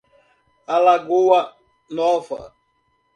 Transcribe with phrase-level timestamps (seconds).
[0.75, 1.41] Alagoa
[1.93, 2.39] Nova